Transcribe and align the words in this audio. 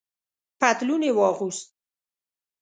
پتلون 0.59 1.01
یې 1.07 1.11
واغوست. 1.17 1.67